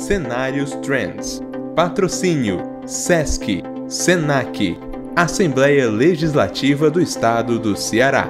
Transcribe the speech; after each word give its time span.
Cenários 0.00 0.72
Trends. 0.76 1.42
Patrocínio 1.76 2.58
SESC, 2.86 3.62
SENAC, 3.86 4.78
Assembleia 5.14 5.90
Legislativa 5.90 6.90
do 6.90 7.02
Estado 7.02 7.58
do 7.58 7.76
Ceará, 7.76 8.26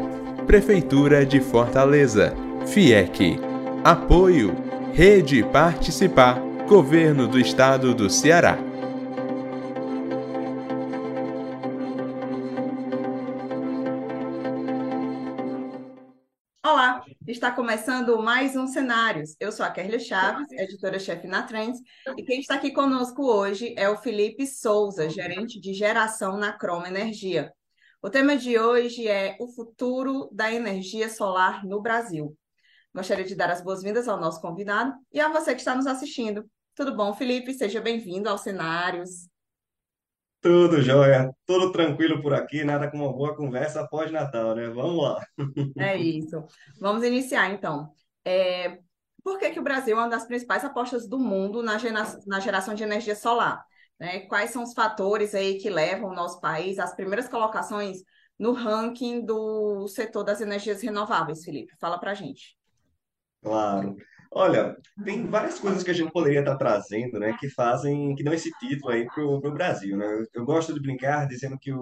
Prefeitura 0.49 1.25
de 1.25 1.41
Fortaleza, 1.41 2.35
FIEC. 2.67 3.39
Apoio 3.85 4.53
Rede 4.93 5.45
Participar, 5.45 6.41
Governo 6.69 7.29
do 7.29 7.39
Estado 7.39 7.95
do 7.95 8.11
Ceará. 8.11 8.59
Olá, 16.73 17.05
está 17.27 17.51
começando 17.51 18.23
mais 18.23 18.55
um 18.55 18.65
Cenários. 18.65 19.35
Eu 19.41 19.51
sou 19.51 19.67
a 19.67 19.71
Kerlia 19.71 19.99
Chaves, 19.99 20.47
editora-chefe 20.53 21.27
na 21.27 21.43
Trends, 21.43 21.81
e 22.17 22.23
quem 22.23 22.39
está 22.39 22.55
aqui 22.55 22.71
conosco 22.71 23.25
hoje 23.25 23.75
é 23.77 23.89
o 23.89 23.97
Felipe 23.97 24.47
Souza, 24.47 25.09
gerente 25.09 25.59
de 25.61 25.75
geração 25.75 26.37
na 26.37 26.53
Croma 26.53 26.87
Energia. 26.87 27.53
O 28.01 28.09
tema 28.09 28.37
de 28.37 28.57
hoje 28.57 29.09
é 29.09 29.37
o 29.41 29.49
futuro 29.49 30.29
da 30.31 30.53
energia 30.53 31.09
solar 31.09 31.67
no 31.67 31.83
Brasil. 31.83 32.39
Gostaria 32.95 33.25
de 33.25 33.35
dar 33.35 33.51
as 33.51 33.61
boas-vindas 33.61 34.07
ao 34.07 34.21
nosso 34.21 34.41
convidado 34.41 34.95
e 35.13 35.19
a 35.19 35.29
você 35.29 35.53
que 35.55 35.61
está 35.61 35.75
nos 35.75 35.89
assistindo. 35.89 36.49
Tudo 36.77 36.95
bom, 36.97 37.13
Felipe? 37.13 37.53
Seja 37.53 37.81
bem-vindo 37.81 38.29
aos 38.29 38.43
Cenários. 38.43 39.29
Tudo 40.41 40.81
jóia, 40.81 41.31
tudo 41.45 41.71
tranquilo 41.71 42.23
por 42.23 42.33
aqui, 42.33 42.65
nada 42.65 42.91
como 42.91 43.05
uma 43.05 43.13
boa 43.13 43.37
conversa 43.37 43.83
após 43.83 44.11
Natal, 44.11 44.55
né? 44.55 44.69
Vamos 44.71 45.03
lá. 45.03 45.21
É 45.79 45.97
isso. 45.97 46.45
Vamos 46.81 47.05
iniciar, 47.05 47.51
então. 47.51 47.93
É, 48.25 48.79
por 49.23 49.39
que 49.39 49.51
que 49.51 49.61
o 49.61 49.63
Brasil 49.63 49.97
é 49.97 50.01
uma 50.01 50.09
das 50.09 50.27
principais 50.27 50.65
apostas 50.65 51.07
do 51.09 51.19
mundo 51.19 51.63
na, 51.63 51.79
gera- 51.79 52.19
na 52.27 52.41
geração 52.41 52.75
de 52.75 52.83
energia 52.83 53.15
solar? 53.15 53.65
Né? 53.99 54.21
Quais 54.21 54.51
são 54.51 54.63
os 54.63 54.73
fatores 54.73 55.35
aí 55.35 55.59
que 55.59 55.69
levam 55.69 56.11
o 56.11 56.15
nosso 56.15 56.41
país 56.41 56.79
às 56.79 56.95
primeiras 56.95 57.29
colocações 57.29 57.99
no 58.39 58.53
ranking 58.53 59.25
do 59.25 59.87
setor 59.89 60.25
das 60.25 60.41
energias 60.41 60.83
renováveis, 60.83 61.45
Felipe? 61.45 61.75
Fala 61.79 61.99
pra 61.99 62.15
gente. 62.15 62.57
Claro. 63.43 63.97
Olha, 64.33 64.77
tem 65.05 65.27
várias 65.27 65.59
coisas 65.59 65.83
que 65.83 65.91
a 65.91 65.95
gente 65.95 66.13
poderia 66.13 66.41
estar 66.41 66.57
trazendo, 66.57 67.19
né, 67.19 67.37
que 67.39 67.49
fazem, 67.51 68.15
que 68.15 68.23
dão 68.23 68.33
esse 68.33 68.51
título 68.61 68.93
aí 68.93 69.05
pro, 69.07 69.41
Brasil, 69.53 69.97
né? 69.97 70.07
Eu, 70.33 70.45
gosto 70.45 70.73
de 70.73 70.81
brincar 70.81 71.27
dizendo 71.27 71.59
que 71.59 71.73
o, 71.73 71.79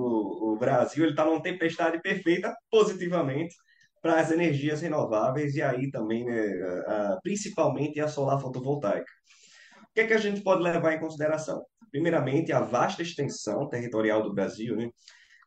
o 0.55 0.57
Brasil 0.59 1.05
ele 1.05 1.13
está 1.13 1.25
numa 1.27 1.43
tempestade 1.43 2.01
perfeita, 2.01 2.55
positivamente, 2.71 3.55
para 4.01 4.19
as 4.21 4.31
energias 4.31 4.81
renováveis 4.81 5.55
e 5.57 5.63
aí 5.63 5.91
também, 5.91 6.25
né, 6.25 6.41
a- 6.87 7.19
principalmente 7.23 8.01
a 8.01 8.09
solar 8.09 8.41
fotovoltaica. 8.41 9.05
O 9.91 9.95
que 9.95 10.01
é 10.03 10.07
que 10.07 10.15
a 10.15 10.19
gente 10.19 10.43
pode 10.43 10.63
levar 10.63 10.95
em 10.95 11.01
consideração? 11.01 11.63
Primeiramente, 11.91 12.53
a 12.53 12.61
vasta 12.61 13.03
extensão 13.03 13.69
territorial 13.69 14.23
do 14.23 14.33
Brasil, 14.35 14.77
né? 14.77 14.89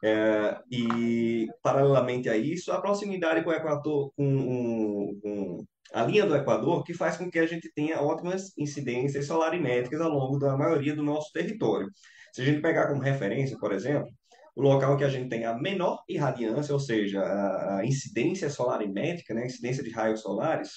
É, 0.03 0.57
e, 0.71 1.47
paralelamente 1.61 2.27
a 2.27 2.35
isso, 2.35 2.71
a 2.71 2.81
proximidade 2.81 3.43
com 3.43 3.51
o 3.51 3.53
Equador, 3.53 4.11
com, 4.15 5.19
com 5.21 5.65
a 5.93 6.03
linha 6.03 6.25
do 6.25 6.35
Equador, 6.35 6.83
que 6.83 6.93
faz 6.93 7.17
com 7.17 7.29
que 7.29 7.37
a 7.37 7.45
gente 7.45 7.71
tenha 7.73 8.01
ótimas 8.01 8.57
incidências 8.57 9.27
solarimétricas 9.27 10.01
ao 10.01 10.09
longo 10.09 10.39
da 10.39 10.57
maioria 10.57 10.95
do 10.95 11.03
nosso 11.03 11.31
território. 11.31 11.87
Se 12.33 12.41
a 12.41 12.45
gente 12.45 12.61
pegar 12.61 12.87
como 12.87 13.01
referência, 13.01 13.57
por 13.59 13.71
exemplo, 13.73 14.09
o 14.55 14.61
local 14.61 14.97
que 14.97 15.03
a 15.03 15.09
gente 15.09 15.29
tem 15.29 15.45
a 15.45 15.53
menor 15.55 16.01
irradiância, 16.09 16.73
ou 16.73 16.79
seja, 16.79 17.21
a, 17.21 17.85
incidência 17.85 18.49
solarimétrica, 18.49 19.33
né, 19.33 19.43
a 19.43 19.45
incidência 19.45 19.83
de 19.83 19.91
raios 19.91 20.21
solares, 20.21 20.71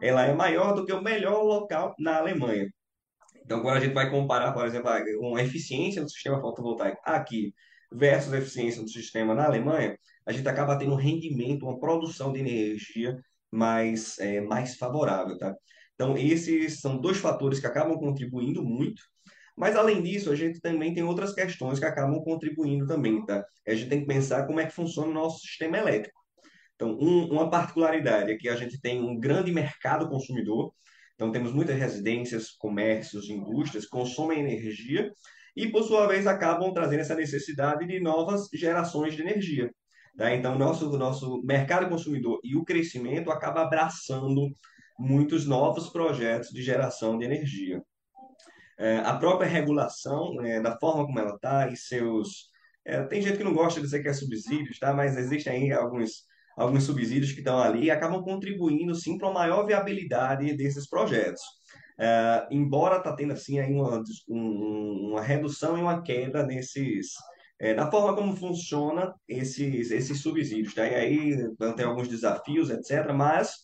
ela 0.00 0.24
é 0.24 0.32
maior 0.32 0.74
do 0.74 0.84
que 0.84 0.92
o 0.92 1.02
melhor 1.02 1.42
local 1.42 1.94
na 1.98 2.16
Alemanha. 2.18 2.68
Então, 3.44 3.60
quando 3.60 3.76
a 3.76 3.80
gente 3.80 3.92
vai 3.92 4.10
comparar, 4.10 4.52
por 4.52 4.66
exemplo, 4.66 4.90
uma 5.20 5.42
eficiência 5.42 6.02
do 6.02 6.10
sistema 6.10 6.40
fotovoltaico 6.40 7.00
aqui 7.04 7.52
versus 7.92 8.32
a 8.32 8.38
eficiência 8.38 8.82
do 8.82 8.88
sistema 8.88 9.34
na 9.34 9.44
Alemanha, 9.46 9.98
a 10.26 10.32
gente 10.32 10.48
acaba 10.48 10.78
tendo 10.78 10.92
um 10.92 10.96
rendimento, 10.96 11.64
uma 11.64 11.78
produção 11.78 12.32
de 12.32 12.40
energia 12.40 13.18
mais, 13.50 14.18
é, 14.18 14.40
mais 14.40 14.76
favorável, 14.76 15.38
tá? 15.38 15.54
Então, 15.94 16.16
esses 16.18 16.80
são 16.80 16.98
dois 17.00 17.18
fatores 17.18 17.60
que 17.60 17.66
acabam 17.66 17.96
contribuindo 17.98 18.64
muito, 18.64 19.02
mas 19.56 19.76
além 19.76 20.02
disso, 20.02 20.30
a 20.30 20.34
gente 20.36 20.60
também 20.60 20.92
tem 20.92 21.04
outras 21.04 21.32
questões 21.32 21.78
que 21.78 21.84
acabam 21.84 22.20
contribuindo 22.24 22.86
também, 22.86 23.24
tá? 23.24 23.44
A 23.66 23.74
gente 23.74 23.88
tem 23.88 24.00
que 24.00 24.06
pensar 24.06 24.46
como 24.46 24.58
é 24.60 24.66
que 24.66 24.72
funciona 24.74 25.08
o 25.08 25.14
nosso 25.14 25.40
sistema 25.40 25.78
elétrico. 25.78 26.18
Então, 26.74 26.98
um- 27.00 27.30
uma 27.32 27.48
particularidade 27.50 28.32
é 28.32 28.36
que 28.36 28.48
a 28.48 28.56
gente 28.56 28.80
tem 28.80 29.00
um 29.00 29.18
grande 29.18 29.52
mercado 29.52 30.08
consumidor, 30.08 30.74
então 31.14 31.30
temos 31.30 31.52
muitas 31.52 31.78
residências, 31.78 32.50
comércios, 32.50 33.30
indústrias 33.30 33.86
consomem 33.86 34.40
energia 34.40 35.12
e, 35.56 35.68
por 35.68 35.84
sua 35.84 36.06
vez, 36.06 36.26
acabam 36.26 36.72
trazendo 36.72 37.00
essa 37.00 37.14
necessidade 37.14 37.86
de 37.86 38.00
novas 38.00 38.48
gerações 38.52 39.14
de 39.14 39.22
energia. 39.22 39.70
Tá? 40.16 40.34
Então, 40.34 40.56
nosso 40.56 40.88
nosso 40.96 41.42
mercado 41.42 41.88
consumidor 41.88 42.40
e 42.44 42.56
o 42.56 42.64
crescimento 42.64 43.30
acaba 43.30 43.62
abraçando 43.62 44.48
muitos 44.98 45.46
novos 45.46 45.88
projetos 45.88 46.50
de 46.50 46.62
geração 46.62 47.18
de 47.18 47.24
energia. 47.24 47.82
É, 48.78 48.98
a 48.98 49.16
própria 49.16 49.48
regulação, 49.48 50.34
né, 50.34 50.60
da 50.60 50.76
forma 50.78 51.06
como 51.06 51.18
ela 51.18 51.34
está 51.34 51.68
e 51.68 51.76
seus. 51.76 52.50
é, 52.84 53.02
tem 53.04 53.22
gente 53.22 53.38
que 53.38 53.44
não 53.44 53.54
gosta 53.54 53.80
de 53.80 53.86
dizer 53.86 54.02
que 54.02 54.08
é 54.08 54.12
subsídios, 54.12 54.78
tá? 54.78 54.92
Mas 54.92 55.16
existem 55.16 55.52
aí 55.52 55.72
alguns, 55.72 56.24
alguns 56.56 56.84
subsídios 56.84 57.32
que 57.32 57.38
estão 57.38 57.58
ali 57.60 57.84
e 57.84 57.90
acabam 57.90 58.22
contribuindo, 58.22 58.94
sim, 58.94 59.16
para 59.16 59.28
uma 59.28 59.40
maior 59.40 59.64
viabilidade 59.66 60.56
desses 60.56 60.88
projetos. 60.88 61.40
É, 61.98 62.46
embora 62.50 62.98
está 62.98 63.14
tendo, 63.14 63.32
assim, 63.32 63.58
aí 63.60 63.72
uma, 63.72 64.02
um- 64.28 65.10
uma 65.12 65.20
redução 65.22 65.78
e 65.78 65.82
uma 65.82 66.02
queda 66.02 66.44
nesses. 66.44 67.12
é, 67.60 67.72
da 67.74 67.90
forma 67.90 68.14
como 68.16 68.36
funciona 68.36 69.14
esses, 69.28 69.90
esses 69.90 70.20
subsídios, 70.20 70.74
tá? 70.74 70.86
E 70.86 70.94
aí 70.94 71.36
tem 71.76 71.84
alguns 71.86 72.08
desafios, 72.08 72.68
etc. 72.70 73.12
Mas 73.12 73.54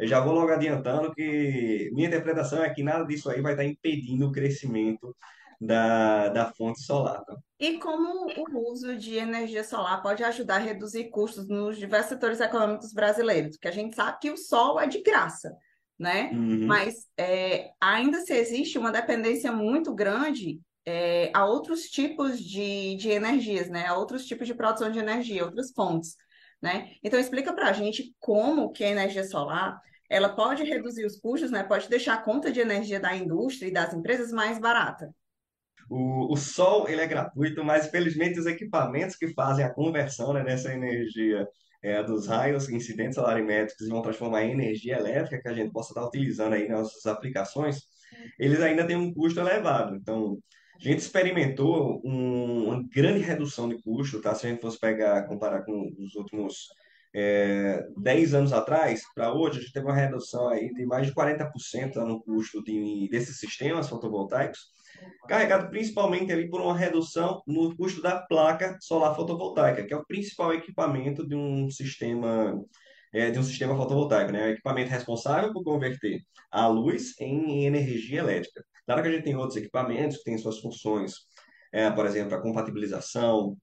já 0.00 0.18
vou 0.20 0.32
logo 0.34 0.50
adiantando 0.50 1.12
que 1.14 1.90
minha 1.92 2.08
interpretação 2.08 2.62
é 2.64 2.72
que 2.72 2.82
nada 2.82 3.04
disso 3.04 3.28
aí 3.30 3.40
vai 3.42 3.52
estar 3.52 3.64
impedindo 3.64 4.26
o 4.28 4.32
crescimento 4.32 5.14
da, 5.60 6.28
da 6.30 6.52
fonte 6.52 6.80
solar. 6.82 7.22
tá? 7.24 7.36
E 7.58 7.78
como 7.78 8.26
o 8.36 8.70
uso 8.72 8.96
de 8.96 9.16
energia 9.16 9.62
solar 9.62 10.02
pode 10.02 10.24
ajudar 10.24 10.56
a 10.56 10.58
reduzir 10.58 11.08
custos 11.10 11.48
nos 11.48 11.78
diversos 11.78 12.10
setores 12.10 12.40
econômicos 12.40 12.92
brasileiros? 12.92 13.52
Porque 13.56 13.68
a 13.68 13.72
gente 13.72 13.94
sabe 13.94 14.18
que 14.20 14.30
o 14.30 14.36
sol 14.36 14.80
é 14.80 14.86
de 14.86 15.02
graça, 15.02 15.54
né? 15.98 16.30
Uhum. 16.32 16.66
Mas 16.66 17.06
é, 17.18 17.70
ainda 17.80 18.20
se 18.20 18.32
existe 18.34 18.78
uma 18.78 18.90
dependência 18.90 19.52
muito 19.52 19.94
grande 19.94 20.60
é, 20.86 21.30
a 21.32 21.46
outros 21.46 21.84
tipos 21.84 22.38
de, 22.38 22.96
de 22.96 23.10
energias, 23.10 23.68
né? 23.68 23.86
A 23.86 23.96
outros 23.96 24.26
tipos 24.26 24.46
de 24.46 24.54
produção 24.54 24.90
de 24.90 24.98
energia, 24.98 25.44
outras 25.44 25.72
fontes, 25.72 26.16
né? 26.60 26.92
Então 27.02 27.18
explica 27.18 27.52
para 27.52 27.68
a 27.68 27.72
gente 27.72 28.14
como 28.18 28.70
que 28.70 28.84
a 28.84 28.90
energia 28.90 29.24
solar 29.24 29.80
ela 30.10 30.28
pode 30.28 30.62
reduzir 30.62 31.04
os 31.04 31.18
custos, 31.18 31.50
né? 31.50 31.62
Pode 31.62 31.88
deixar 31.88 32.14
a 32.14 32.22
conta 32.22 32.52
de 32.52 32.60
energia 32.60 33.00
da 33.00 33.16
indústria 33.16 33.68
e 33.68 33.72
das 33.72 33.94
empresas 33.94 34.30
mais 34.30 34.58
barata. 34.58 35.14
O, 35.88 36.32
o 36.32 36.36
sol 36.36 36.88
ele 36.88 37.00
é 37.00 37.06
gratuito, 37.06 37.64
mas 37.64 37.88
felizmente 37.88 38.38
os 38.38 38.46
equipamentos 38.46 39.16
que 39.16 39.32
fazem 39.34 39.64
a 39.64 39.72
conversão, 39.72 40.32
né, 40.32 40.42
dessa 40.42 40.72
energia 40.72 41.46
é, 41.84 42.02
dos 42.02 42.26
raios 42.26 42.68
incidentes 42.70 43.16
solarimétricos 43.16 43.86
e 43.86 43.90
vão 43.90 44.00
transformar 44.00 44.42
em 44.42 44.52
energia 44.52 44.96
elétrica 44.96 45.42
que 45.42 45.48
a 45.48 45.52
gente 45.52 45.70
possa 45.70 45.90
estar 45.90 46.06
utilizando 46.06 46.54
aí 46.54 46.66
nas 46.66 46.80
nossas 46.80 47.04
aplicações, 47.06 47.82
eles 48.38 48.60
ainda 48.60 48.86
têm 48.86 48.96
um 48.96 49.12
custo 49.12 49.38
elevado. 49.38 49.94
Então, 49.94 50.38
a 50.80 50.82
gente 50.82 51.00
experimentou 51.00 52.00
um- 52.02 52.64
uma 52.68 52.82
grande 52.88 53.20
redução 53.20 53.68
de 53.68 53.80
custo, 53.82 54.20
tá? 54.20 54.34
Se 54.34 54.46
a 54.46 54.50
gente 54.50 54.62
fosse 54.62 54.80
pegar, 54.80 55.26
comparar 55.28 55.62
com 55.64 55.92
os 55.98 56.14
últimos 56.16 56.68
é, 57.16 57.80
10 57.96 58.34
anos 58.34 58.52
atrás, 58.52 59.02
para 59.14 59.32
hoje, 59.32 59.58
a 59.58 59.62
gente 59.62 59.72
teve 59.72 59.86
uma 59.86 59.94
redução 59.94 60.48
aí 60.48 60.72
de 60.74 60.84
mais 60.84 61.06
de 61.06 61.14
40% 61.14 61.94
no 62.04 62.20
custo 62.20 62.60
de, 62.64 63.08
desses 63.08 63.38
sistemas 63.38 63.88
fotovoltaicos 63.88 64.58
carregado 65.28 65.70
principalmente 65.70 66.32
ali 66.32 66.48
por 66.48 66.60
uma 66.60 66.76
redução 66.76 67.42
no 67.46 67.76
custo 67.76 68.02
da 68.02 68.20
placa 68.20 68.76
solar 68.80 69.14
fotovoltaica, 69.14 69.84
que 69.84 69.94
é 69.94 69.96
o 69.96 70.04
principal 70.06 70.52
equipamento 70.52 71.26
de 71.26 71.34
um 71.34 71.70
sistema 71.70 72.54
é, 73.12 73.30
de 73.30 73.38
um 73.38 73.42
sistema 73.42 73.76
fotovoltaico, 73.76 74.32
né? 74.32 74.42
É 74.42 74.46
o 74.48 74.52
equipamento 74.54 74.90
responsável 74.90 75.52
por 75.52 75.62
converter 75.62 76.20
a 76.50 76.66
luz 76.66 77.14
em 77.20 77.64
energia 77.64 78.18
elétrica. 78.20 78.64
Claro 78.84 79.02
que 79.02 79.08
a 79.08 79.12
gente 79.12 79.24
tem 79.24 79.36
outros 79.36 79.56
equipamentos 79.56 80.18
que 80.18 80.24
têm 80.24 80.36
suas 80.36 80.58
funções, 80.60 81.14
é, 81.72 81.88
por 81.90 82.06
exemplo, 82.06 82.34
a 82.34 82.42
compatibilização, 82.42 83.56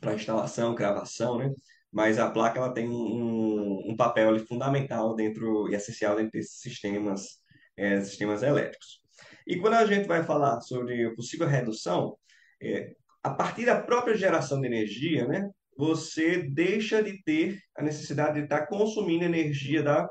para 0.00 0.14
instalação, 0.14 0.74
gravação, 0.74 1.38
né? 1.38 1.52
Mas 1.92 2.18
a 2.18 2.30
placa 2.30 2.58
ela 2.58 2.74
tem 2.74 2.88
um, 2.88 3.90
um 3.90 3.96
papel 3.96 4.28
ali 4.28 4.40
fundamental 4.40 5.14
dentro 5.14 5.68
e 5.70 5.74
essencial 5.74 6.16
dentro 6.16 6.32
desses 6.32 6.60
sistemas, 6.60 7.40
é, 7.76 8.00
sistemas 8.00 8.42
elétricos. 8.42 9.00
E 9.46 9.56
quando 9.56 9.74
a 9.74 9.86
gente 9.86 10.08
vai 10.08 10.24
falar 10.24 10.60
sobre 10.60 11.14
possível 11.14 11.46
redução, 11.46 12.16
é, 12.60 12.94
a 13.22 13.30
partir 13.30 13.64
da 13.64 13.80
própria 13.80 14.16
geração 14.16 14.60
de 14.60 14.66
energia, 14.66 15.26
né, 15.26 15.50
você 15.76 16.42
deixa 16.42 17.02
de 17.02 17.22
ter 17.22 17.60
a 17.76 17.82
necessidade 17.82 18.38
de 18.38 18.44
estar 18.44 18.66
consumindo 18.66 19.24
energia 19.24 19.82
da 19.82 20.08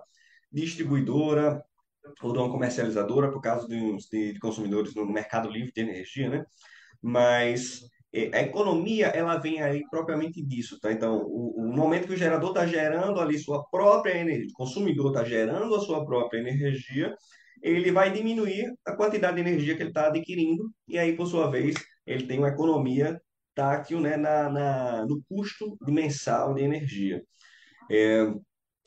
distribuidora, 0.51 1.61
ou 2.21 2.31
de 2.31 2.39
uma 2.39 2.51
comercializadora, 2.51 3.31
por 3.31 3.41
causa 3.41 3.67
de, 3.67 3.97
de 4.33 4.39
consumidores 4.39 4.93
no 4.93 5.05
mercado 5.05 5.49
livre 5.49 5.71
de 5.73 5.81
energia, 5.81 6.29
né? 6.29 6.45
Mas 7.01 7.81
é, 8.13 8.29
a 8.38 8.41
economia, 8.43 9.07
ela 9.07 9.38
vem 9.38 9.61
aí 9.61 9.83
propriamente 9.89 10.41
disso, 10.41 10.79
tá? 10.79 10.91
Então, 10.91 11.17
o, 11.17 11.65
o 11.65 11.75
momento 11.75 12.07
que 12.07 12.13
o 12.13 12.17
gerador 12.17 12.49
está 12.49 12.65
gerando 12.65 13.19
ali 13.19 13.38
sua 13.38 13.63
própria 13.65 14.17
energia, 14.17 14.49
o 14.51 14.53
consumidor 14.53 15.07
está 15.07 15.23
gerando 15.23 15.75
a 15.75 15.81
sua 15.81 16.05
própria 16.05 16.39
energia, 16.39 17.13
ele 17.61 17.91
vai 17.91 18.11
diminuir 18.11 18.73
a 18.85 18.95
quantidade 18.95 19.35
de 19.35 19.41
energia 19.41 19.75
que 19.75 19.81
ele 19.81 19.89
está 19.89 20.07
adquirindo, 20.07 20.71
e 20.87 20.97
aí, 20.97 21.15
por 21.15 21.27
sua 21.27 21.49
vez, 21.49 21.75
ele 22.05 22.27
tem 22.27 22.39
uma 22.39 22.49
economia 22.49 23.19
tátil 23.53 23.99
né, 24.01 24.17
na, 24.17 24.49
na, 24.49 25.05
no 25.05 25.23
custo 25.29 25.77
mensal 25.87 26.53
de 26.53 26.63
energia. 26.63 27.23
É, 27.89 28.31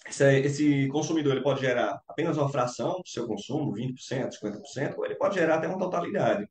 esse 0.06 0.88
consumidor 0.88 1.32
ele 1.32 1.42
pode 1.42 1.60
gerar 1.60 2.00
apenas 2.08 2.36
uma 2.36 2.50
fração 2.50 3.00
do 3.00 3.08
seu 3.08 3.26
consumo, 3.26 3.72
20%, 3.72 4.30
50%, 4.30 4.96
ou 4.96 5.04
ele 5.04 5.16
pode 5.16 5.34
gerar 5.34 5.56
até 5.56 5.68
uma 5.68 5.78
totalidade. 5.78 6.46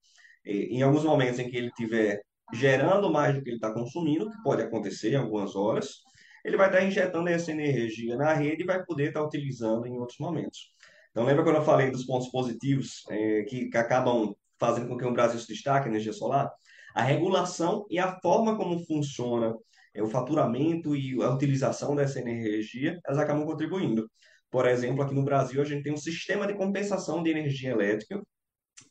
Em 0.46 0.82
alguns 0.82 1.04
momentos 1.04 1.40
em 1.40 1.50
que 1.50 1.58
ele 1.58 1.68
estiver 1.68 2.22
gerando 2.54 3.12
mais 3.12 3.36
do 3.36 3.42
que 3.42 3.50
ele 3.50 3.58
está 3.58 3.74
consumindo, 3.74 4.30
que 4.30 4.42
pode 4.44 4.62
acontecer 4.62 5.14
em 5.14 5.18
algumas 5.18 5.56
horas, 5.56 6.02
ele 6.46 6.56
vai 6.56 6.68
estar 6.68 6.84
injetando 6.84 7.28
essa 7.30 7.52
energia 7.52 8.16
na 8.16 8.34
rede 8.34 8.64
e 8.64 8.66
vai 8.66 8.84
poder 8.86 9.10
estar 9.10 9.24
utilizando 9.24 9.86
em 9.86 9.98
outros 10.00 10.18
momentos. 10.20 10.72
Então, 11.18 11.26
lembra 11.26 11.44
quando 11.44 11.56
eu 11.56 11.64
falei 11.64 11.90
dos 11.90 12.06
pontos 12.06 12.28
positivos 12.28 13.04
é, 13.10 13.42
que, 13.42 13.70
que 13.70 13.78
acabam 13.78 14.36
fazendo 14.60 14.88
com 14.88 14.96
que 14.96 15.04
o 15.04 15.12
Brasil 15.12 15.40
se 15.40 15.48
destaque, 15.48 15.90
energia 15.90 16.14
solar? 16.14 16.48
A 16.94 17.02
regulação 17.02 17.88
e 17.90 17.98
a 17.98 18.20
forma 18.20 18.56
como 18.56 18.86
funciona 18.86 19.56
é, 19.96 20.04
o 20.04 20.08
faturamento 20.08 20.96
e 20.96 21.20
a 21.24 21.32
utilização 21.32 21.96
dessa 21.96 22.20
energia, 22.20 23.00
elas 23.04 23.18
acabam 23.18 23.48
contribuindo. 23.48 24.08
Por 24.52 24.68
exemplo, 24.68 25.02
aqui 25.02 25.16
no 25.16 25.24
Brasil, 25.24 25.60
a 25.60 25.66
gente 25.66 25.82
tem 25.82 25.92
um 25.92 25.98
sistema 25.98 26.46
de 26.46 26.54
compensação 26.54 27.24
de 27.24 27.32
energia 27.32 27.72
elétrica 27.72 28.22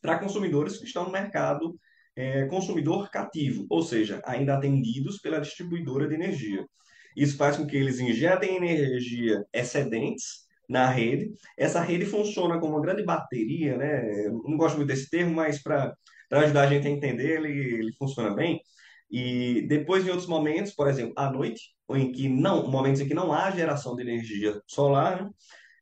para 0.01 0.19
consumidores 0.19 0.75
que 0.79 0.83
estão 0.83 1.05
no 1.05 1.11
mercado 1.13 1.79
é, 2.13 2.45
consumidor 2.47 3.09
cativo, 3.09 3.65
ou 3.69 3.81
seja, 3.81 4.21
ainda 4.25 4.57
atendidos 4.57 5.17
pela 5.19 5.39
distribuidora 5.39 6.09
de 6.09 6.15
energia. 6.15 6.67
Isso 7.15 7.37
faz 7.37 7.55
com 7.55 7.65
que 7.65 7.77
eles 7.77 8.01
injetem 8.01 8.57
energia 8.57 9.45
excedentes 9.53 10.45
na 10.67 10.89
rede. 10.89 11.31
Essa 11.57 11.81
rede 11.81 12.05
funciona 12.05 12.59
como 12.59 12.73
uma 12.73 12.81
grande 12.81 13.03
bateria, 13.03 13.77
né? 13.77 14.29
não 14.29 14.57
gosto 14.57 14.77
muito 14.77 14.89
desse 14.89 15.09
termo, 15.09 15.33
mas 15.33 15.61
para 15.61 15.95
ajudar 16.31 16.63
a 16.63 16.67
gente 16.67 16.87
a 16.87 16.91
entender, 16.91 17.37
ele, 17.39 17.75
ele 17.75 17.93
funciona 17.97 18.33
bem. 18.33 18.61
E 19.09 19.65
depois, 19.67 20.05
em 20.05 20.09
outros 20.09 20.27
momentos, 20.27 20.73
por 20.73 20.87
exemplo, 20.87 21.13
à 21.15 21.31
noite, 21.31 21.61
ou 21.87 21.95
em 21.95 22.11
que 22.11 22.27
não, 22.27 22.69
momentos 22.69 22.99
em 22.99 23.07
que 23.07 23.13
não 23.13 23.31
há 23.31 23.49
geração 23.51 23.95
de 23.95 24.01
energia 24.01 24.61
solar, 24.67 25.23
né? 25.23 25.29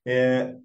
é, 0.06 0.56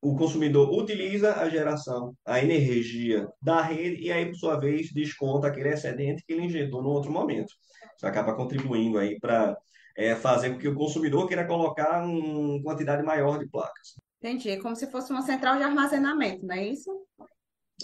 o 0.00 0.14
consumidor 0.16 0.70
utiliza 0.70 1.34
a 1.34 1.48
geração, 1.48 2.14
a 2.24 2.40
energia 2.42 3.28
da 3.42 3.60
rede 3.60 4.02
e 4.02 4.12
aí, 4.12 4.26
por 4.26 4.36
sua 4.36 4.58
vez, 4.58 4.92
desconta 4.92 5.48
aquele 5.48 5.70
excedente 5.70 6.22
que 6.24 6.32
ele 6.32 6.44
injetou 6.44 6.82
no 6.82 6.90
outro 6.90 7.10
momento. 7.10 7.52
Isso 7.96 8.06
acaba 8.06 8.34
contribuindo 8.34 8.98
aí 8.98 9.18
para 9.18 9.56
é, 9.96 10.14
fazer 10.14 10.50
com 10.50 10.58
que 10.58 10.68
o 10.68 10.74
consumidor 10.74 11.26
queira 11.26 11.46
colocar 11.46 12.04
uma 12.04 12.62
quantidade 12.62 13.02
maior 13.02 13.38
de 13.38 13.48
placas. 13.48 13.98
Entendi. 14.18 14.50
É 14.50 14.60
como 14.60 14.76
se 14.76 14.90
fosse 14.90 15.10
uma 15.10 15.22
central 15.22 15.56
de 15.56 15.62
armazenamento, 15.62 16.44
não 16.46 16.54
é 16.54 16.66
isso? 16.66 16.90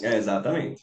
É, 0.01 0.15
exatamente. 0.15 0.81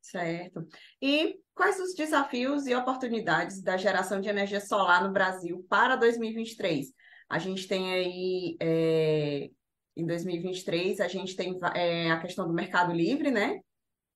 Certo. 0.00 0.66
E 1.00 1.38
quais 1.54 1.78
os 1.80 1.94
desafios 1.94 2.66
e 2.66 2.74
oportunidades 2.74 3.62
da 3.62 3.76
geração 3.76 4.20
de 4.20 4.28
energia 4.28 4.60
solar 4.60 5.04
no 5.04 5.12
Brasil 5.12 5.64
para 5.68 5.96
2023? 5.96 6.92
A 7.28 7.38
gente 7.38 7.68
tem 7.68 7.92
aí, 7.92 8.56
é, 8.60 9.50
em 9.96 10.06
2023, 10.06 11.00
a 11.00 11.08
gente 11.08 11.36
tem 11.36 11.58
é, 11.74 12.10
a 12.10 12.20
questão 12.20 12.46
do 12.46 12.54
mercado 12.54 12.92
livre, 12.92 13.30
né? 13.30 13.60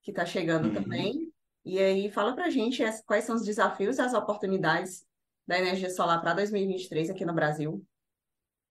Que 0.03 0.11
está 0.11 0.25
chegando 0.25 0.69
uhum. 0.69 0.75
também. 0.75 1.31
E 1.65 1.79
aí, 1.79 2.11
fala 2.11 2.35
para 2.35 2.47
a 2.47 2.51
gente 2.51 2.83
quais 3.07 3.25
são 3.25 3.37
os 3.37 3.45
desafios 3.45 3.99
e 3.99 4.01
as 4.01 4.15
oportunidades 4.15 5.05
da 5.47 5.59
energia 5.59 5.91
solar 5.91 6.21
para 6.21 6.35
2023 6.35 7.11
aqui 7.11 7.25
no 7.25 7.35
Brasil. 7.35 7.85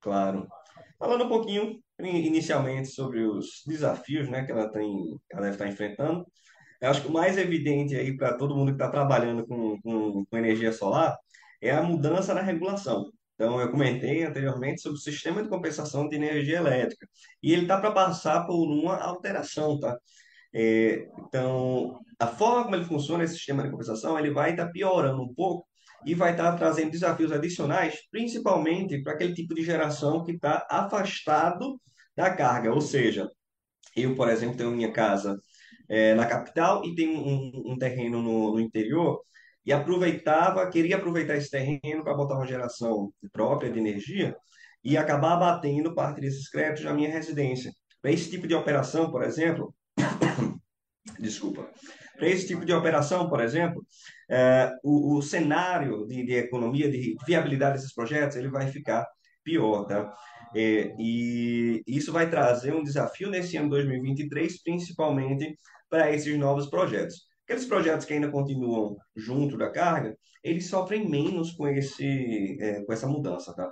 Claro. 0.00 0.48
Falando 0.98 1.24
um 1.24 1.28
pouquinho 1.28 1.80
inicialmente 2.00 2.88
sobre 2.88 3.22
os 3.24 3.62
desafios 3.66 4.28
né, 4.28 4.44
que 4.44 4.52
ela, 4.52 4.70
tem, 4.70 5.20
ela 5.30 5.42
deve 5.42 5.54
estar 5.54 5.68
enfrentando, 5.68 6.26
eu 6.80 6.90
acho 6.90 7.02
que 7.02 7.08
o 7.08 7.12
mais 7.12 7.38
evidente 7.38 7.94
aí 7.94 8.16
para 8.16 8.36
todo 8.36 8.56
mundo 8.56 8.68
que 8.68 8.74
está 8.74 8.90
trabalhando 8.90 9.46
com, 9.46 9.80
com, 9.80 10.24
com 10.24 10.36
energia 10.36 10.72
solar 10.72 11.16
é 11.60 11.70
a 11.70 11.82
mudança 11.82 12.34
na 12.34 12.42
regulação. 12.42 13.12
Então, 13.34 13.60
eu 13.60 13.70
comentei 13.70 14.24
anteriormente 14.24 14.80
sobre 14.80 14.98
o 14.98 15.00
sistema 15.00 15.42
de 15.42 15.48
compensação 15.48 16.08
de 16.08 16.16
energia 16.16 16.58
elétrica. 16.58 17.08
E 17.42 17.52
ele 17.52 17.62
está 17.62 17.80
para 17.80 17.92
passar 17.92 18.46
por 18.46 18.66
uma 18.66 18.96
alteração, 19.00 19.78
tá? 19.78 19.96
É, 20.54 21.08
então, 21.26 22.00
a 22.18 22.26
forma 22.26 22.64
como 22.64 22.76
ele 22.76 22.84
funciona, 22.84 23.24
esse 23.24 23.34
sistema 23.34 23.62
de 23.62 23.70
compensação, 23.70 24.18
ele 24.18 24.30
vai 24.30 24.50
estar 24.50 24.66
tá 24.66 24.72
piorando 24.72 25.22
um 25.22 25.32
pouco 25.32 25.66
e 26.04 26.14
vai 26.14 26.32
estar 26.32 26.56
trazendo 26.56 26.90
desafios 26.90 27.32
adicionais, 27.32 27.98
principalmente 28.10 29.02
para 29.02 29.12
aquele 29.12 29.34
tipo 29.34 29.54
de 29.54 29.62
geração 29.62 30.24
que 30.24 30.32
está 30.32 30.66
afastado 30.70 31.80
da 32.16 32.34
carga. 32.34 32.72
Ou 32.72 32.80
seja, 32.80 33.28
eu, 33.96 34.14
por 34.14 34.28
exemplo, 34.28 34.56
tenho 34.56 34.70
minha 34.70 34.92
casa 34.92 35.38
é, 35.88 36.14
na 36.14 36.26
capital 36.26 36.84
e 36.84 36.94
tem 36.94 37.16
um, 37.16 37.72
um 37.72 37.78
terreno 37.78 38.22
no, 38.22 38.52
no, 38.52 38.60
interior 38.60 39.20
e 39.64 39.72
aproveitava, 39.72 40.68
queria 40.70 40.96
aproveitar 40.96 41.36
esse 41.36 41.50
terreno 41.50 42.02
para 42.02 42.14
botar 42.14 42.36
uma 42.36 42.46
geração 42.46 43.12
própria 43.32 43.70
de 43.70 43.78
energia 43.78 44.36
e 44.82 44.96
acabar 44.96 45.34
abatendo 45.34 45.94
parte 45.94 46.20
desses 46.20 46.48
créditos 46.48 46.84
na 46.84 46.94
minha 46.94 47.10
residência. 47.10 47.72
Para 48.00 48.10
esse 48.10 48.30
tipo 48.30 48.48
de 48.48 48.54
operação, 48.54 49.10
por 49.10 49.22
exemplo, 49.22 49.74
desculpa, 51.20 51.70
para 52.16 52.28
esse 52.28 52.46
tipo 52.46 52.64
de 52.64 52.72
operação, 52.72 53.28
por 53.28 53.40
exemplo, 53.40 53.84
é, 54.32 54.72
o, 54.82 55.18
o, 55.18 55.22
cenário 55.22 56.06
de, 56.06 56.24
de 56.24 56.32
economia, 56.34 56.90
de 56.90 57.14
viabilidade 57.26 57.74
desses 57.74 57.94
projetos, 57.94 58.34
ele 58.36 58.48
vai 58.48 58.66
ficar 58.66 59.06
pior, 59.44 59.84
tá? 59.84 60.10
É, 60.56 60.94
e 60.98 61.82
isso 61.86 62.10
vai 62.12 62.30
trazer 62.30 62.74
um 62.74 62.82
desafio 62.82 63.28
nesse 63.28 63.58
ano 63.58 63.68
2023, 63.68 64.62
principalmente 64.62 65.54
para 65.90 66.10
esses 66.10 66.38
novos 66.38 66.68
projetos. 66.70 67.26
Aqueles 67.44 67.66
projetos 67.66 68.06
que 68.06 68.14
ainda 68.14 68.30
continuam 68.30 68.96
junto 69.14 69.58
da 69.58 69.70
carga, 69.70 70.16
eles 70.42 70.66
sofrem 70.66 71.06
menos 71.08 71.52
com, 71.52 71.68
esse, 71.68 72.56
é, 72.58 72.82
com 72.84 72.92
essa 72.92 73.06
mudança, 73.06 73.54
tá? 73.54 73.70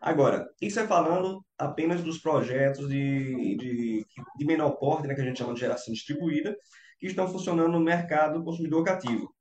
Agora, 0.00 0.46
isso 0.62 0.78
é 0.78 0.86
falando 0.86 1.44
apenas 1.58 2.02
dos 2.04 2.18
projetos 2.18 2.88
de, 2.88 3.56
de, 3.56 4.06
de 4.38 4.46
menor 4.46 4.72
porte, 4.72 5.08
né, 5.08 5.14
que 5.16 5.20
a 5.20 5.24
gente 5.24 5.38
chama 5.38 5.54
de 5.54 5.60
geração 5.60 5.92
distribuída, 5.92 6.56
que 7.00 7.08
estão 7.08 7.26
funcionando 7.26 7.72
no 7.72 7.80
mercado 7.80 8.44
consumidor 8.44 8.84
cativo 8.84 9.35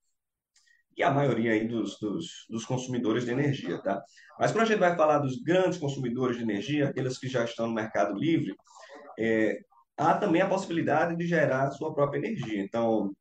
e 0.97 1.03
a 1.03 1.11
maioria 1.11 1.51
aí 1.51 1.67
dos, 1.67 1.99
dos, 1.99 2.45
dos, 2.49 2.65
consumidores 2.65 3.25
de 3.25 3.31
energia, 3.31 3.81
tá? 3.81 4.01
Mas 4.39 4.51
quando 4.51 4.63
a 4.63 4.67
gente 4.67 4.79
vai 4.79 4.95
falar 4.95 5.19
dos 5.19 5.41
grandes 5.41 5.77
consumidores 5.77 6.37
de 6.37 6.43
energia, 6.43 6.87
aqueles 6.87 7.17
que 7.17 7.27
já 7.27 7.43
estão 7.43 7.67
no 7.67 7.73
mercado 7.73 8.17
livre, 8.17 8.55
é, 9.19 9.59
há 9.97 10.15
também 10.15 10.41
a 10.41 10.47
possibilidade 10.47 11.15
de 11.17 11.27
gerar 11.27 11.71
sua 11.71 11.93
própria 11.93 12.19
energia. 12.19 12.61
Então, 12.61 13.11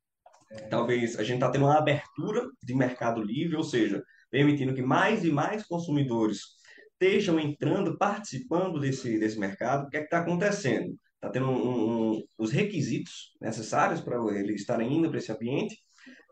talvez 0.70 1.18
a 1.18 1.24
gente 1.24 1.36
está 1.36 1.50
tendo 1.50 1.64
uma 1.64 1.78
abertura 1.78 2.48
de 2.62 2.74
mercado 2.74 3.20
livre, 3.20 3.56
ou 3.56 3.64
seja, 3.64 4.02
permitindo 4.30 4.74
que 4.74 4.82
mais 4.82 5.24
e 5.24 5.30
mais 5.30 5.66
consumidores 5.66 6.40
estejam 6.92 7.40
entrando, 7.40 7.98
participando 7.98 8.80
desse, 8.80 9.18
desse 9.18 9.38
mercado. 9.38 9.86
O 9.86 9.90
que 9.90 9.96
é 9.96 10.00
que 10.00 10.06
está 10.06 10.20
acontecendo? 10.20 10.96
Está 11.16 11.30
tendo 11.30 11.50
um, 11.50 12.12
um, 12.12 12.22
os 12.38 12.52
requisitos 12.52 13.34
necessários 13.40 14.00
para 14.00 14.16
eles 14.36 14.60
estarem 14.60 14.92
indo 14.92 15.08
para 15.08 15.18
esse 15.18 15.32
ambiente 15.32 15.76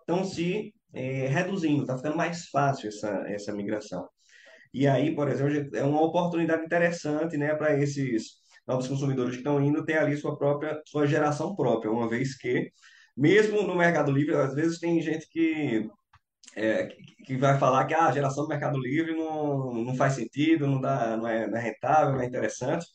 estão 0.01 0.25
se 0.25 0.75
é, 0.93 1.27
reduzindo, 1.29 1.83
está 1.83 1.97
ficando 1.97 2.17
mais 2.17 2.47
fácil 2.47 2.89
essa, 2.89 3.09
essa 3.29 3.53
migração. 3.53 4.09
E 4.75 4.87
aí, 4.87 5.15
por 5.15 5.29
exemplo, 5.29 5.77
é 5.77 5.85
uma 5.85 6.03
oportunidade 6.03 6.65
interessante 6.65 7.37
né, 7.37 7.55
para 7.55 7.79
esses 7.79 8.43
novos 8.67 8.89
consumidores 8.89 9.33
que 9.33 9.39
estão 9.39 9.63
indo 9.63 9.85
ter 9.85 9.99
ali 9.99 10.17
sua 10.17 10.37
própria 10.39 10.81
sua 10.87 11.07
geração 11.07 11.55
própria, 11.55 11.91
uma 11.91 12.09
vez 12.09 12.37
que, 12.37 12.71
mesmo 13.17 13.63
no 13.63 13.77
Mercado 13.77 14.13
Livre, 14.13 14.35
às 14.37 14.55
vezes 14.55 14.79
tem 14.79 15.01
gente 15.03 15.29
que, 15.29 15.89
é, 16.57 16.89
que 17.27 17.37
vai 17.37 17.59
falar 17.59 17.87
que 17.87 17.95
ah, 17.95 18.07
a 18.07 18.13
geração 18.13 18.45
do 18.45 18.49
Mercado 18.49 18.79
Livre 18.79 19.15
não, 19.15 19.73
não 19.75 19.95
faz 19.97 20.15
sentido, 20.15 20.67
não, 20.67 20.81
dá, 20.81 21.17
não, 21.17 21.29
é, 21.29 21.49
não 21.49 21.59
é 21.59 21.61
rentável, 21.61 22.15
não 22.15 22.21
é 22.23 22.27
interessante. 22.27 22.87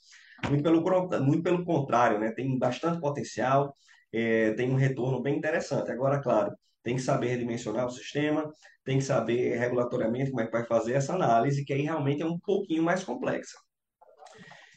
Muito 0.49 0.63
pelo, 0.63 0.81
muito 1.23 1.43
pelo 1.43 1.65
contrário, 1.65 2.19
né? 2.19 2.31
tem 2.31 2.57
bastante 2.59 2.99
potencial, 2.99 3.75
é, 4.13 4.53
tem 4.53 4.69
um 4.71 4.75
retorno 4.75 5.21
bem 5.21 5.37
interessante. 5.37 5.91
Agora, 5.91 6.21
claro, 6.21 6.51
tem 6.87 6.95
que 6.95 7.01
saber 7.01 7.37
dimensionar 7.37 7.85
o 7.85 7.91
sistema, 7.91 8.49
tem 8.85 8.97
que 8.97 9.03
saber 9.03 9.59
regulatoriamente 9.59 10.31
como 10.31 10.39
é 10.39 10.45
que 10.45 10.51
vai 10.53 10.63
fazer 10.63 10.93
essa 10.93 11.13
análise, 11.13 11.65
que 11.65 11.73
aí 11.73 11.81
realmente 11.81 12.21
é 12.21 12.25
um 12.25 12.39
pouquinho 12.39 12.81
mais 12.81 13.03
complexa. 13.03 13.57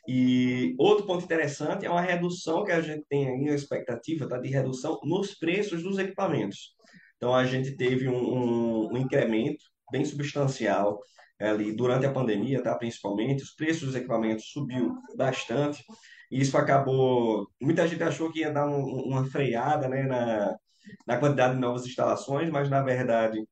E 0.09 0.75
outro 0.77 1.07
ponto 1.07 1.25
interessante 1.25 1.87
é 1.87 1.91
uma 1.91 2.01
redução 2.01 2.65
que 2.65 2.73
a 2.73 2.81
gente 2.81 3.05
tem 3.09 3.29
aí, 3.29 3.49
a 3.49 3.55
expectativa 3.55 4.29
tá, 4.29 4.39
de 4.39 4.49
redução 4.49 4.99
nos 5.05 5.37
preços 5.37 5.85
dos 5.85 5.99
equipamentos. 5.99 6.75
Então, 7.17 7.33
a 7.33 7.45
gente 7.45 7.77
teve 7.77 8.09
um, 8.09 8.17
um, 8.17 8.93
um 8.93 8.97
incremento 8.97 9.63
bem 9.93 10.05
substancial 10.05 10.99
ali 11.39 11.73
durante 11.73 12.07
a 12.07 12.13
pandemia, 12.13 12.61
tá? 12.61 12.75
principalmente, 12.75 13.45
os 13.45 13.55
preços 13.55 13.83
dos 13.83 13.95
equipamentos 13.95 14.51
subiu 14.51 14.97
bastante. 15.17 15.85
Isso 16.29 16.59
acabou. 16.59 17.47
Muita 17.63 17.87
gente 17.87 18.03
achou 18.03 18.33
que 18.33 18.41
ia 18.41 18.51
dar 18.51 18.67
um, 18.67 18.83
uma 18.83 19.25
freada, 19.27 19.89
né, 19.89 20.03
na, 20.03 20.57
na 21.07 21.19
quantidade 21.19 21.55
de 21.55 21.61
novas 21.61 21.87
instalações, 21.87 22.51
mas 22.51 22.69
na 22.69 22.83
verdade 22.83 23.43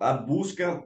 a 0.00 0.12
busca 0.12 0.82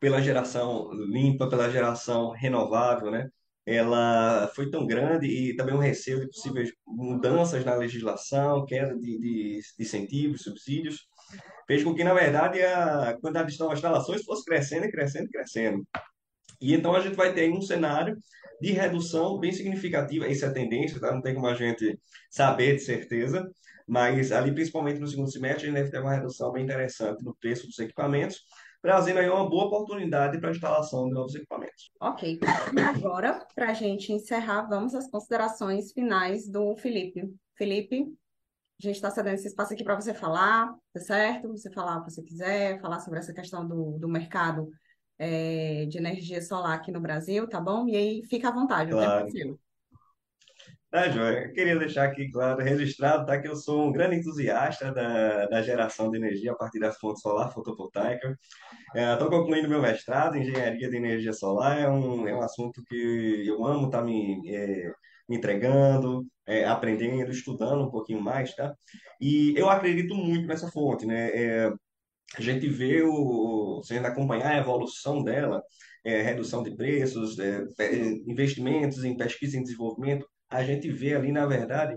pela 0.00 0.20
geração 0.20 0.90
limpa, 0.92 1.48
pela 1.48 1.70
geração 1.70 2.30
renovável, 2.30 3.10
né, 3.10 3.28
ela 3.66 4.50
foi 4.54 4.70
tão 4.70 4.86
grande 4.86 5.26
e 5.26 5.56
também 5.56 5.74
um 5.74 5.78
receio 5.78 6.20
de 6.20 6.26
possíveis 6.26 6.70
mudanças 6.86 7.64
na 7.64 7.74
legislação, 7.74 8.66
queda 8.66 8.94
de, 8.94 9.18
de, 9.18 9.60
de 9.78 9.82
incentivos, 9.82 10.42
subsídios, 10.42 11.06
fez 11.66 11.82
com 11.82 11.94
que, 11.94 12.04
na 12.04 12.12
verdade, 12.12 12.60
a 12.62 13.16
quantidade 13.20 13.52
de 13.52 13.58
novas 13.58 13.78
instalações 13.78 14.22
fosse 14.24 14.44
crescendo 14.44 14.86
e 14.86 14.90
crescendo 14.90 15.26
e 15.26 15.30
crescendo. 15.30 15.86
E 16.64 16.72
então 16.72 16.94
a 16.94 17.00
gente 17.00 17.14
vai 17.14 17.34
ter 17.34 17.52
um 17.52 17.60
cenário 17.60 18.16
de 18.58 18.72
redução 18.72 19.38
bem 19.38 19.52
significativa, 19.52 20.26
isso 20.26 20.46
é 20.46 20.50
tendência, 20.50 20.98
tá? 20.98 21.12
não 21.12 21.20
tem 21.20 21.34
como 21.34 21.46
a 21.46 21.54
gente 21.54 22.00
saber 22.30 22.76
de 22.76 22.80
certeza, 22.80 23.46
mas 23.86 24.32
ali, 24.32 24.50
principalmente 24.50 24.98
no 24.98 25.06
segundo 25.06 25.30
semestre, 25.30 25.64
a 25.64 25.66
gente 25.66 25.74
deve 25.74 25.90
ter 25.90 26.00
uma 26.00 26.14
redução 26.14 26.50
bem 26.52 26.64
interessante 26.64 27.22
no 27.22 27.36
preço 27.36 27.66
dos 27.66 27.78
equipamentos, 27.78 28.40
trazendo 28.80 29.18
aí 29.18 29.28
uma 29.28 29.46
boa 29.46 29.66
oportunidade 29.66 30.40
para 30.40 30.48
a 30.48 30.52
instalação 30.52 31.06
de 31.06 31.12
novos 31.12 31.34
equipamentos. 31.34 31.90
Ok. 32.00 32.40
Agora, 32.96 33.46
para 33.54 33.70
a 33.70 33.74
gente 33.74 34.10
encerrar, 34.10 34.62
vamos 34.62 34.94
às 34.94 35.10
considerações 35.10 35.92
finais 35.92 36.48
do 36.48 36.74
Felipe. 36.78 37.30
Felipe, 37.58 38.06
a 38.80 38.86
gente 38.86 38.96
está 38.96 39.10
cedendo 39.10 39.34
esse 39.34 39.48
espaço 39.48 39.74
aqui 39.74 39.84
para 39.84 40.00
você 40.00 40.14
falar, 40.14 40.74
tá 40.94 41.00
certo? 41.00 41.48
Você 41.48 41.70
falar 41.70 41.98
o 41.98 42.04
que 42.04 42.10
você 42.10 42.22
quiser, 42.22 42.80
falar 42.80 43.00
sobre 43.00 43.18
essa 43.18 43.34
questão 43.34 43.68
do, 43.68 43.98
do 43.98 44.08
mercado 44.08 44.70
é, 45.18 45.86
de 45.86 45.98
energia 45.98 46.40
solar 46.42 46.74
aqui 46.74 46.90
no 46.90 47.00
Brasil, 47.00 47.48
tá 47.48 47.60
bom? 47.60 47.88
E 47.88 47.96
aí 47.96 48.22
fica 48.24 48.48
à 48.48 48.52
vontade, 48.52 48.90
claro. 48.90 49.26
é 49.26 49.30
seu. 49.30 49.58
Tá, 50.94 51.08
Joia. 51.08 51.46
Eu 51.46 51.52
queria 51.52 51.76
deixar 51.76 52.04
aqui, 52.04 52.30
claro, 52.30 52.62
registrado, 52.62 53.26
tá, 53.26 53.36
que 53.36 53.48
eu 53.48 53.56
sou 53.56 53.88
um 53.88 53.92
grande 53.92 54.14
entusiasta 54.14 54.92
da, 54.92 55.46
da 55.46 55.60
geração 55.60 56.08
de 56.08 56.18
energia 56.18 56.52
a 56.52 56.54
partir 56.54 56.78
das 56.78 56.96
fontes 56.98 57.20
solar 57.20 57.52
fotovoltaica. 57.52 58.38
Estou 58.94 59.26
é, 59.26 59.30
concluindo 59.30 59.68
meu 59.68 59.82
mestrado 59.82 60.36
em 60.36 60.42
engenharia 60.42 60.88
de 60.88 60.96
energia 60.96 61.32
solar. 61.32 61.80
É 61.80 61.88
um, 61.88 62.28
é 62.28 62.32
um 62.32 62.42
assunto 62.42 62.80
que 62.84 63.44
eu 63.44 63.66
amo 63.66 63.90
tá 63.90 64.00
me, 64.02 64.40
é, 64.48 64.92
me 65.28 65.36
entregando, 65.36 66.24
é, 66.46 66.64
aprendendo, 66.64 67.32
estudando 67.32 67.82
um 67.82 67.90
pouquinho 67.90 68.20
mais, 68.20 68.54
tá? 68.54 68.72
E 69.20 69.52
eu 69.56 69.68
acredito 69.68 70.14
muito 70.14 70.46
nessa 70.46 70.70
fonte, 70.70 71.04
né? 71.04 71.28
A 72.36 72.40
gente 72.40 72.68
vê 72.68 73.02
o, 73.02 73.80
se 73.84 73.92
a 73.92 73.96
gente 73.96 74.06
acompanhar 74.06 74.52
a 74.52 74.58
evolução 74.58 75.22
dela, 75.22 75.62
é, 76.04 76.20
redução 76.22 76.62
de 76.62 76.74
preços, 76.74 77.38
é, 77.38 77.64
é, 77.78 77.96
investimentos 78.26 79.04
em 79.04 79.16
pesquisa 79.16 79.56
e 79.56 79.62
desenvolvimento, 79.62 80.28
a 80.50 80.62
gente 80.64 80.90
vê 80.90 81.14
ali, 81.14 81.32
na 81.32 81.46
verdade, 81.46 81.96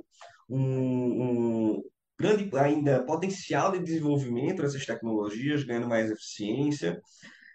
um, 0.50 0.62
um 0.62 1.84
grande 2.20 2.50
ainda 2.58 3.04
potencial 3.04 3.72
de 3.72 3.80
desenvolvimento 3.80 4.62
dessas 4.62 4.86
tecnologias, 4.86 5.64
ganhando 5.64 5.88
mais 5.88 6.10
eficiência. 6.10 7.00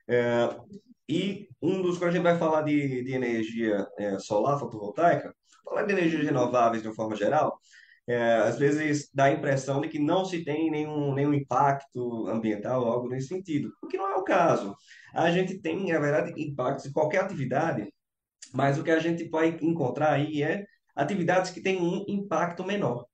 É, 0.08 0.56
e 1.08 1.48
um 1.60 1.82
dos, 1.82 1.98
quando 1.98 2.10
a 2.10 2.12
gente 2.12 2.22
vai 2.22 2.38
falar 2.38 2.62
de, 2.62 3.02
de 3.02 3.12
energia 3.12 3.86
é, 3.98 4.18
solar, 4.18 4.58
fotovoltaica, 4.58 5.34
falar 5.64 5.84
de 5.84 5.92
energias 5.92 6.24
renováveis 6.24 6.82
de 6.82 6.88
uma 6.88 6.94
forma 6.94 7.16
geral, 7.16 7.58
é, 8.08 8.34
às 8.34 8.58
vezes 8.58 9.08
dá 9.14 9.24
a 9.24 9.32
impressão 9.32 9.80
de 9.80 9.88
que 9.88 9.98
não 9.98 10.24
se 10.24 10.44
tem 10.44 10.70
nenhum, 10.70 11.14
nenhum 11.14 11.34
impacto 11.34 12.26
ambiental 12.28 12.84
algo 12.84 13.08
nesse 13.08 13.28
sentido, 13.28 13.72
o 13.82 13.86
que 13.86 13.96
não 13.96 14.10
é 14.10 14.16
o 14.16 14.24
caso. 14.24 14.74
A 15.14 15.30
gente 15.30 15.58
tem, 15.60 15.92
na 15.92 16.00
verdade, 16.00 16.32
impactos 16.36 16.86
em 16.86 16.92
qualquer 16.92 17.22
atividade, 17.22 17.86
mas 18.52 18.78
o 18.78 18.84
que 18.84 18.90
a 18.90 18.98
gente 18.98 19.28
vai 19.28 19.56
encontrar 19.60 20.12
aí 20.12 20.42
é 20.42 20.64
atividades 20.94 21.50
que 21.50 21.62
têm 21.62 21.80
um 21.80 22.04
impacto 22.08 22.64
menor. 22.64 23.06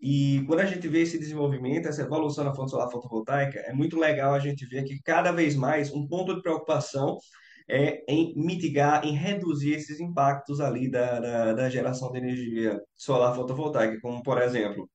E 0.00 0.44
quando 0.46 0.60
a 0.60 0.66
gente 0.66 0.86
vê 0.88 1.02
esse 1.02 1.18
desenvolvimento, 1.18 1.88
essa 1.88 2.02
evolução 2.02 2.44
na 2.44 2.54
fonte 2.54 2.70
solar 2.70 2.90
fotovoltaica, 2.90 3.60
é 3.60 3.72
muito 3.72 3.98
legal 3.98 4.34
a 4.34 4.38
gente 4.38 4.66
ver 4.66 4.84
que 4.84 5.00
cada 5.02 5.32
vez 5.32 5.56
mais 5.56 5.90
um 5.92 6.06
ponto 6.06 6.34
de 6.34 6.42
preocupação 6.42 7.18
é 7.68 8.04
em 8.08 8.34
mitigar, 8.36 9.04
em 9.04 9.12
reduzir 9.12 9.74
esses 9.74 10.00
impactos 10.00 10.60
ali 10.60 10.90
da, 10.90 11.20
da, 11.20 11.52
da 11.52 11.70
geração 11.70 12.12
de 12.12 12.18
energia 12.18 12.80
solar 12.94 13.34
fotovoltaica, 13.34 14.00
como, 14.00 14.22
por 14.22 14.40
exemplo, 14.40 14.88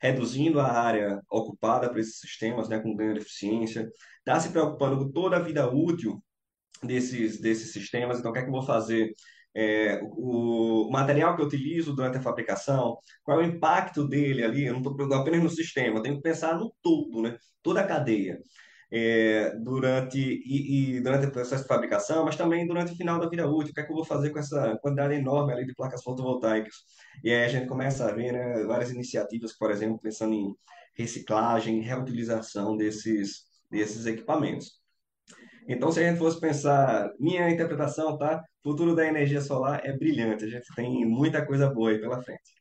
reduzindo 0.00 0.60
a 0.60 0.70
área 0.70 1.20
ocupada 1.30 1.88
para 1.88 2.00
esses 2.00 2.18
sistemas, 2.20 2.68
né, 2.68 2.80
com 2.80 2.94
ganho 2.94 3.14
de 3.14 3.20
eficiência, 3.20 3.88
está 4.18 4.38
se 4.40 4.50
preocupando 4.50 4.98
com 4.98 5.12
toda 5.12 5.36
a 5.36 5.40
vida 5.40 5.70
útil 5.72 6.22
desses, 6.82 7.40
desses 7.40 7.72
sistemas. 7.72 8.18
Então, 8.18 8.30
o 8.30 8.34
que 8.34 8.40
é 8.40 8.42
que 8.42 8.48
eu 8.48 8.52
vou 8.52 8.62
fazer? 8.62 9.12
É, 9.54 10.00
o 10.02 10.90
material 10.90 11.34
que 11.34 11.40
eu 11.42 11.46
utilizo 11.46 11.94
durante 11.94 12.18
a 12.18 12.22
fabricação, 12.22 12.98
qual 13.22 13.40
é 13.40 13.44
o 13.44 13.46
impacto 13.46 14.06
dele 14.06 14.44
ali? 14.44 14.66
Eu 14.66 14.74
não 14.74 14.82
estou 14.82 15.14
apenas 15.14 15.42
no 15.42 15.48
sistema, 15.48 15.98
eu 15.98 16.02
tenho 16.02 16.16
que 16.16 16.22
pensar 16.22 16.58
no 16.58 16.74
todo, 16.82 17.22
né? 17.22 17.38
toda 17.62 17.80
a 17.80 17.86
cadeia 17.86 18.38
é, 18.98 19.54
durante, 19.56 20.18
e, 20.18 20.96
e, 20.96 21.00
durante 21.02 21.26
o 21.26 21.30
processo 21.30 21.62
de 21.62 21.68
fabricação, 21.68 22.24
mas 22.24 22.34
também 22.34 22.66
durante 22.66 22.92
o 22.92 22.96
final 22.96 23.20
da 23.20 23.28
vida 23.28 23.46
útil. 23.46 23.70
O 23.70 23.74
que 23.74 23.80
é 23.80 23.84
que 23.84 23.92
eu 23.92 23.96
vou 23.96 24.04
fazer 24.06 24.30
com 24.30 24.38
essa 24.38 24.76
quantidade 24.78 25.14
enorme 25.14 25.52
ali 25.52 25.66
de 25.66 25.74
placas 25.74 26.02
fotovoltaicas? 26.02 26.74
E 27.22 27.30
aí 27.30 27.44
a 27.44 27.48
gente 27.48 27.66
começa 27.66 28.08
a 28.08 28.12
ver 28.12 28.32
né, 28.32 28.64
várias 28.64 28.90
iniciativas, 28.90 29.52
por 29.52 29.70
exemplo, 29.70 29.98
pensando 29.98 30.32
em 30.32 30.54
reciclagem, 30.94 31.82
reutilização 31.82 32.74
desses, 32.74 33.44
desses 33.70 34.06
equipamentos. 34.06 34.80
Então, 35.68 35.92
se 35.92 36.00
a 36.02 36.08
gente 36.08 36.18
fosse 36.18 36.40
pensar, 36.40 37.12
minha 37.18 37.50
interpretação, 37.50 38.16
tá? 38.16 38.42
O 38.64 38.70
futuro 38.70 38.94
da 38.94 39.06
energia 39.06 39.42
solar 39.42 39.84
é 39.84 39.92
brilhante. 39.92 40.44
A 40.44 40.48
gente 40.48 40.74
tem 40.74 41.04
muita 41.04 41.44
coisa 41.44 41.68
boa 41.68 41.90
aí 41.90 42.00
pela 42.00 42.22
frente. 42.22 42.56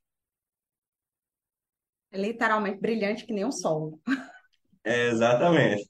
É 2.12 2.18
literalmente 2.18 2.80
brilhante 2.80 3.26
que 3.26 3.34
nem 3.34 3.46
o 3.46 3.52
sol. 3.52 4.02
Exatamente. 4.86 5.88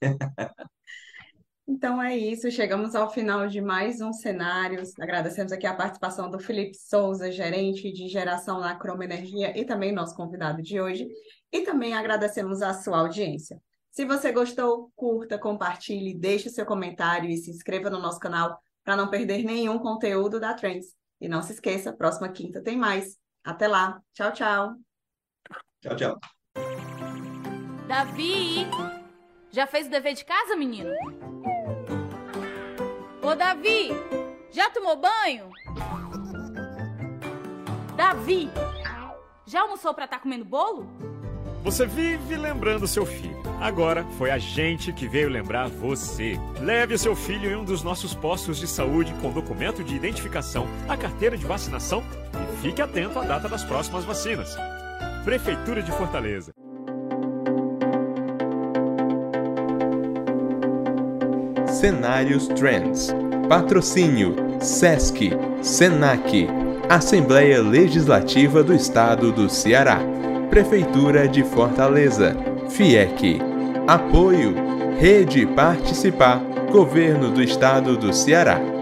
Então 1.67 2.01
é 2.01 2.15
isso, 2.15 2.51
chegamos 2.51 2.93
ao 2.93 3.11
final 3.11 3.47
de 3.47 3.59
mais 3.59 3.99
um 3.99 4.13
Cenários. 4.13 4.91
Agradecemos 4.99 5.51
aqui 5.51 5.65
a 5.65 5.73
participação 5.73 6.29
do 6.29 6.37
Felipe 6.37 6.77
Souza, 6.77 7.31
gerente 7.31 7.91
de 7.91 8.07
geração 8.07 8.59
na 8.59 8.75
Croma 8.75 9.03
Energia 9.03 9.57
e 9.59 9.65
também 9.65 9.91
nosso 9.91 10.15
convidado 10.15 10.61
de 10.61 10.79
hoje. 10.79 11.07
E 11.51 11.61
também 11.61 11.95
agradecemos 11.95 12.61
a 12.61 12.73
sua 12.73 12.99
audiência. 12.99 13.59
Se 13.89 14.05
você 14.05 14.31
gostou, 14.31 14.91
curta, 14.95 15.39
compartilhe, 15.39 16.13
deixe 16.13 16.49
seu 16.49 16.65
comentário 16.65 17.29
e 17.29 17.37
se 17.37 17.49
inscreva 17.49 17.89
no 17.89 17.99
nosso 17.99 18.19
canal 18.19 18.59
para 18.83 18.95
não 18.95 19.09
perder 19.09 19.43
nenhum 19.43 19.79
conteúdo 19.79 20.39
da 20.39 20.53
Trends. 20.53 20.93
E 21.19 21.27
não 21.27 21.41
se 21.41 21.53
esqueça, 21.53 21.93
próxima 21.93 22.29
quinta 22.29 22.61
tem 22.61 22.77
mais. 22.77 23.17
Até 23.43 23.67
lá. 23.67 23.99
Tchau, 24.13 24.31
tchau. 24.31 24.75
Tchau, 25.81 25.95
tchau. 25.95 26.34
Davi! 27.87 28.67
Já 29.51 29.67
fez 29.67 29.87
o 29.87 29.89
dever 29.89 30.15
de 30.15 30.25
casa, 30.25 30.55
menino? 30.55 30.91
Ô, 33.21 33.35
Davi! 33.35 33.89
Já 34.51 34.69
tomou 34.71 34.97
banho? 34.97 35.49
Davi! 37.95 38.49
Já 39.45 39.61
almoçou 39.61 39.93
pra 39.93 40.05
estar 40.05 40.17
tá 40.17 40.23
comendo 40.23 40.43
bolo? 40.43 40.89
Você 41.63 41.85
vive 41.85 42.35
lembrando 42.35 42.87
seu 42.87 43.05
filho. 43.05 43.35
Agora 43.61 44.03
foi 44.17 44.31
a 44.31 44.37
gente 44.37 44.91
que 44.91 45.07
veio 45.07 45.29
lembrar 45.29 45.69
você. 45.69 46.39
Leve 46.59 46.97
seu 46.97 47.15
filho 47.15 47.49
em 47.49 47.55
um 47.55 47.63
dos 47.63 47.83
nossos 47.83 48.13
postos 48.13 48.57
de 48.57 48.67
saúde 48.67 49.13
com 49.21 49.31
documento 49.31 49.83
de 49.83 49.95
identificação, 49.95 50.67
a 50.89 50.97
carteira 50.97 51.37
de 51.37 51.45
vacinação 51.45 52.03
e 52.33 52.61
fique 52.61 52.81
atento 52.81 53.19
à 53.19 53.23
data 53.23 53.47
das 53.47 53.63
próximas 53.63 54.03
vacinas. 54.03 54.55
Prefeitura 55.23 55.81
de 55.81 55.91
Fortaleza. 55.91 56.53
Cenários 61.75 62.47
Trends. 62.47 63.13
Patrocínio 63.49 64.33
SESC, 64.61 65.31
SENAC, 65.61 66.47
Assembleia 66.89 67.61
Legislativa 67.61 68.63
do 68.63 68.73
Estado 68.73 69.31
do 69.31 69.49
Ceará, 69.49 69.99
Prefeitura 70.49 71.27
de 71.27 71.43
Fortaleza, 71.43 72.35
FIEC. 72.69 73.41
Apoio 73.85 74.55
Rede 74.97 75.45
Participar, 75.45 76.41
Governo 76.71 77.29
do 77.29 77.43
Estado 77.43 77.97
do 77.97 78.13
Ceará. 78.13 78.74